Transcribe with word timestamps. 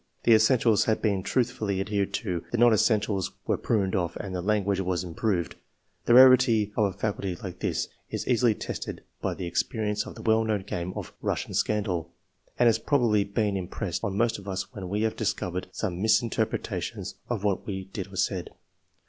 The 0.23 0.33
essentials 0.33 0.85
had 0.85 0.99
been 0.99 1.21
truthfully 1.21 1.79
adhered 1.79 2.11
to; 2.15 2.43
the 2.51 2.57
non 2.57 2.73
essentials 2.73 3.33
were 3.45 3.55
pruned 3.55 3.95
off 3.95 4.15
and 4.15 4.33
the 4.33 4.41
language 4.41 4.79
was 4.79 5.03
improved. 5.03 5.53
Tlie 6.07 6.15
rarity 6.15 6.71
of 6.75 6.85
a 6.85 6.97
faculty 6.97 7.35
like 7.35 7.59
this 7.59 7.87
is 8.09 8.27
easily 8.27 8.55
tested 8.55 9.03
by 9.21 9.35
the 9.35 9.45
experience 9.45 10.07
of 10.07 10.15
the 10.15 10.23
well 10.23 10.43
known 10.43 10.63
game 10.63 10.91
of 10.95 11.11
'^ 11.13 11.13
Russian 11.21 11.53
Scandal," 11.53 12.09
and 12.57 12.65
has 12.65 12.79
probably 12.79 13.23
been 13.23 13.55
impressed 13.55 14.03
on 14.03 14.17
most 14.17 14.39
of 14.39 14.47
us 14.47 14.73
when 14.73 14.89
we 14.89 15.03
have 15.03 15.15
discovered 15.15 15.67
some 15.71 16.01
misrepresentation 16.01 17.03
of 17.29 17.43
what 17.43 17.67
we 17.67 17.85
did 17.93 18.11
or 18.11 18.15
said. 18.15 18.49